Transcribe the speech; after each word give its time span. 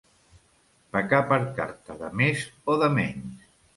Pecar 0.95 1.19
per 1.33 1.39
carta 1.59 1.99
de 2.03 2.09
més 2.23 2.47
o 2.75 2.79
de 2.85 2.89
menys. 2.97 3.45